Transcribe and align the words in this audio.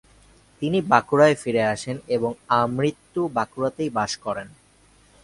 তিনি 0.61 0.79
বাঁকুড়ায় 0.81 1.35
ফিরে 1.35 1.63
আসেন 1.65 1.97
এবং 2.07 2.31
আমৃত্যু 2.61 3.21
বাঁকুড়াতেই 3.35 3.89
বাস 3.89 4.11
করেন। 4.17 4.47